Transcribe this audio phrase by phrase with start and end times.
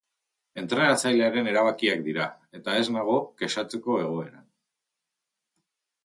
[0.59, 2.25] Entrenatzailearen erabakiak dira
[2.59, 4.47] eta ez nago kexatzeko egoeran.